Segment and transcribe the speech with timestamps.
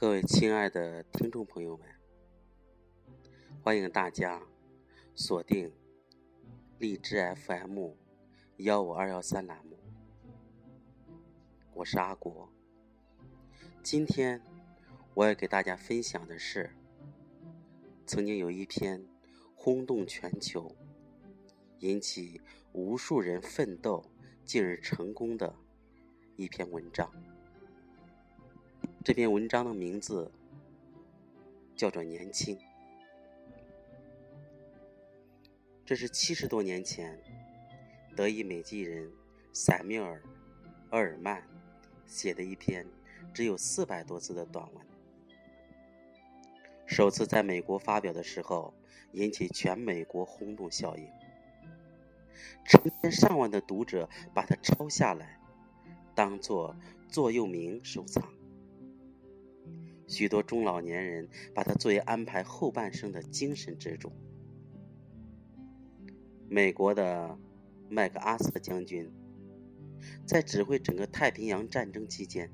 [0.00, 1.86] 各位亲爱的听众朋友们，
[3.62, 4.40] 欢迎大家
[5.14, 5.70] 锁定
[6.78, 7.90] 荔枝 FM
[8.56, 9.76] 幺五二幺三栏目，
[11.74, 12.50] 我是阿国。
[13.82, 14.40] 今天
[15.12, 16.70] 我要给大家分享的是，
[18.06, 19.06] 曾经有一篇
[19.54, 20.74] 轰动全球、
[21.80, 22.40] 引起
[22.72, 24.02] 无数人奋斗、
[24.46, 25.54] 进而成功的
[26.36, 27.12] 一篇文章。
[29.02, 30.30] 这篇文章的名字
[31.74, 32.54] 叫做《年轻》，
[35.86, 37.18] 这是七十多年前
[38.14, 39.10] 德裔美籍人
[39.54, 40.18] 塞缪尔·
[40.90, 41.42] 厄尔曼
[42.04, 42.86] 写的一篇
[43.32, 44.86] 只有四百多字的短文。
[46.84, 48.74] 首次在美国发表的时候，
[49.12, 51.08] 引起全美国轰动效应，
[52.66, 55.40] 成千上万的读者把它抄下来，
[56.14, 56.76] 当做
[57.08, 58.30] 座右铭收藏。
[60.10, 64.12] 许多中老年人把它作为安排后半生的精神支柱。
[66.48, 67.38] 美国的
[67.88, 69.08] 麦克阿瑟将军
[70.26, 72.50] 在指挥整个太平洋战争期间，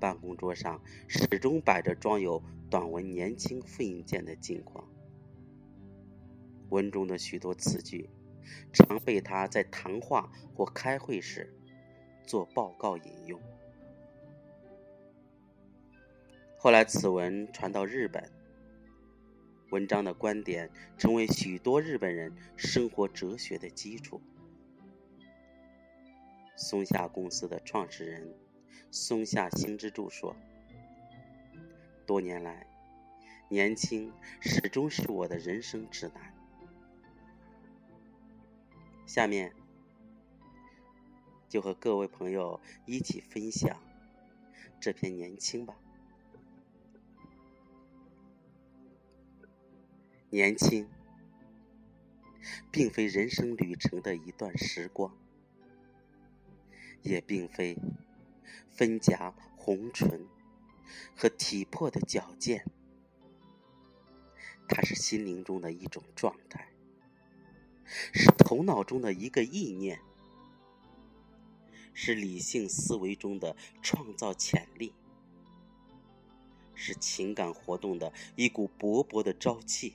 [0.00, 4.84] 办公桌上始终摆着装有短文《年轻》复印件的镜框，
[6.70, 8.10] 文中的许多词句
[8.72, 11.54] 常被他在谈话或开会时
[12.26, 13.40] 做报告引用。
[16.64, 18.32] 后来，此文传到日本，
[19.68, 24.18] 文章的观点成为许多日本人生活哲学的基础。
[26.56, 28.34] 松下公司的创始人
[28.90, 30.34] 松下幸之助说
[32.06, 32.66] ：“多年来，
[33.50, 36.34] 年轻始终是我的人生指南。”
[39.04, 39.52] 下面
[41.46, 43.78] 就和各位朋友一起分享
[44.80, 45.76] 这篇《年轻》吧。
[50.34, 50.88] 年轻，
[52.72, 55.16] 并非人生旅程的一段时光，
[57.02, 57.78] 也并非
[58.68, 60.26] 分颊红唇
[61.14, 62.64] 和体魄的矫健，
[64.68, 66.68] 它是心灵中的一种状态，
[68.12, 70.00] 是头脑中的一个意念，
[71.92, 74.92] 是理性思维中的创造潜力，
[76.74, 79.94] 是情感活动的一股勃勃的朝气。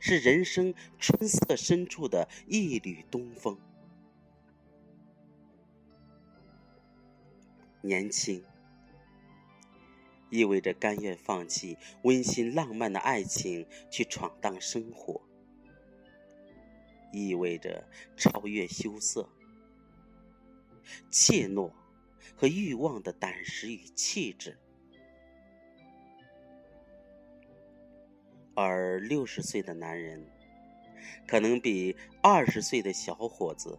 [0.00, 3.58] 是人生春色深处的一缕东风。
[7.82, 8.42] 年轻，
[10.28, 15.20] 意味着甘愿放弃温馨浪漫的爱情，去闯荡生活；
[17.12, 19.28] 意味着超越羞涩、
[21.10, 21.72] 怯懦
[22.34, 24.58] 和欲望的胆识与气质。
[28.56, 30.26] 而六十岁的男人，
[31.28, 33.78] 可能比二十岁的小伙子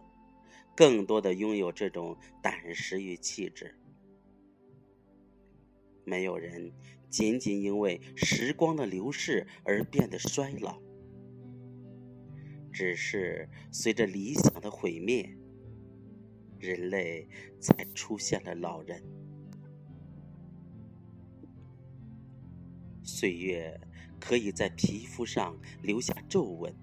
[0.76, 3.74] 更多的拥有这种胆识与气质。
[6.04, 6.72] 没有人
[7.10, 10.80] 仅仅因为时光的流逝而变得衰老，
[12.72, 15.28] 只是随着理想的毁灭，
[16.60, 17.28] 人类
[17.60, 19.02] 才出现了老人。
[23.02, 23.76] 岁月。
[24.20, 26.74] 可以在皮肤上留下皱纹，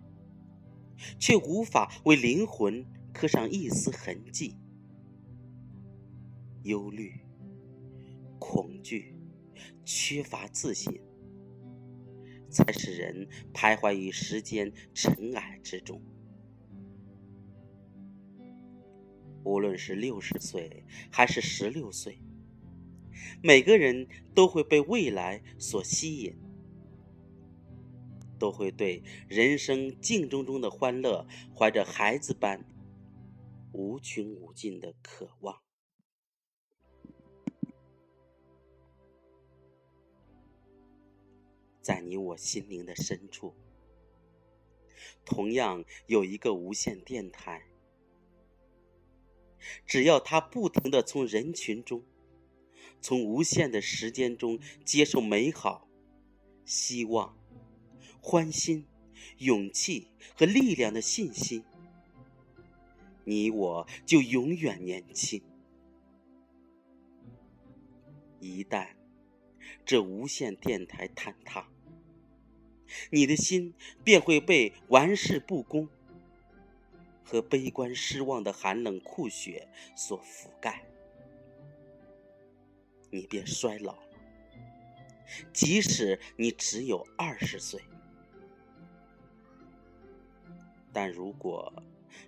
[1.20, 4.58] 却无法为灵魂刻上一丝痕迹。
[6.64, 7.14] 忧虑、
[8.40, 9.16] 恐惧、
[9.84, 11.00] 缺乏自信，
[12.50, 16.02] 才使人徘徊于时间尘埃之中。
[19.44, 22.20] 无论是六十岁还是十六岁，
[23.44, 26.36] 每个人都会被未来所吸引。
[28.38, 32.64] 都会对人生竞争中的欢乐怀着孩子般
[33.72, 35.62] 无穷无尽的渴望，
[41.82, 43.54] 在你我心灵的深处，
[45.26, 47.68] 同样有一个无线电台。
[49.86, 52.04] 只要它不停的从人群中，
[53.02, 55.88] 从无限的时间中接受美好、
[56.64, 57.38] 希望。
[58.28, 58.84] 欢欣、
[59.38, 61.64] 勇气和力量的信心，
[63.24, 65.44] 你我就永远年轻。
[68.40, 68.96] 一旦
[69.86, 71.70] 这无线电台坍塌，
[73.12, 75.88] 你的心便会被玩世不恭
[77.24, 80.84] 和悲观失望的寒冷酷雪所覆盖。
[83.12, 84.00] 你便衰老了。
[85.54, 87.80] 即使你只有二十岁，
[90.96, 91.84] 但如果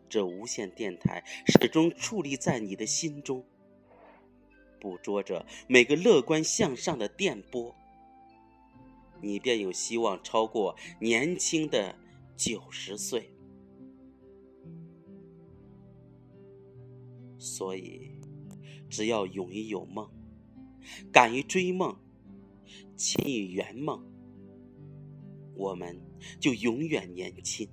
[0.10, 3.42] 这无线电台始终矗立在你的心中，
[4.78, 7.74] 捕捉着每个乐观向上的电波，
[9.22, 11.96] 你便有希望超过年轻的
[12.36, 13.30] 九十岁。
[17.40, 18.12] 所以，
[18.90, 20.10] 只要勇于有梦，
[21.10, 21.98] 敢于追梦。
[22.98, 24.04] 勤于圆梦，
[25.56, 26.02] 我们
[26.40, 27.70] 就永远年轻。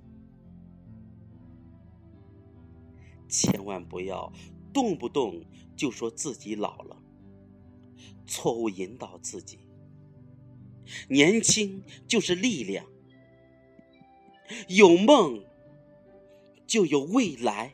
[3.35, 4.31] 千万不要
[4.73, 5.43] 动不动
[5.75, 6.95] 就说自己老了，
[8.25, 9.59] 错误引导自己。
[11.09, 12.85] 年轻就是力量，
[14.69, 15.43] 有梦
[16.65, 17.73] 就有未来。